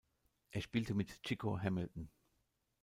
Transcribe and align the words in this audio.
Er 0.49 0.61
spielte 0.61 0.95
mit 0.95 1.21
Chico 1.21 1.59
Hamilton. 1.59 2.09